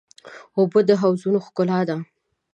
[0.57, 1.95] اوبه د حوضونو ښکلا ده.